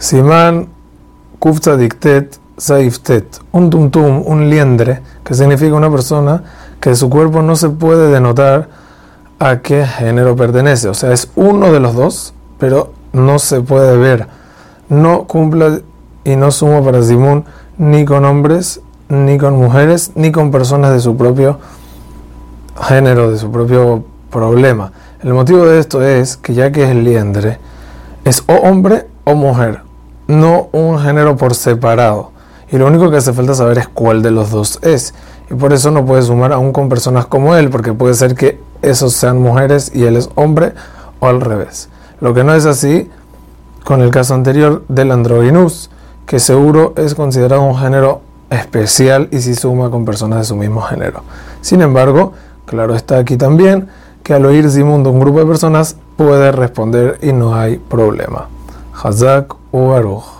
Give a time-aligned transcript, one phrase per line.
[0.00, 0.68] Simán
[1.38, 6.42] Kufta Diktet Saiftet, un tumtum, un liendre, que significa una persona
[6.80, 8.70] que su cuerpo no se puede denotar
[9.38, 10.88] a qué género pertenece.
[10.88, 14.26] O sea, es uno de los dos, pero no se puede ver.
[14.88, 15.82] No cumple
[16.24, 17.44] y no suma para Simón
[17.76, 18.80] ni con hombres,
[19.10, 21.58] ni con mujeres, ni con personas de su propio
[22.88, 24.92] género, de su propio problema.
[25.22, 27.58] El motivo de esto es que ya que es liendre,
[28.24, 29.89] es o hombre o mujer,
[30.30, 32.30] no un género por separado.
[32.70, 35.12] Y lo único que hace falta saber es cuál de los dos es.
[35.50, 38.60] Y por eso no puede sumar aún con personas como él, porque puede ser que
[38.82, 40.72] esos sean mujeres y él es hombre,
[41.18, 41.88] o al revés.
[42.20, 43.10] Lo que no es así
[43.84, 45.90] con el caso anterior del androgynus,
[46.26, 48.20] que seguro es considerado un género
[48.50, 51.22] especial y si suma con personas de su mismo género.
[51.60, 52.32] Sin embargo,
[52.66, 53.88] claro está aquí también
[54.22, 58.48] que al oír Zimundo un grupo de personas puede responder y no hay problema.
[59.02, 60.39] חזק וברוך.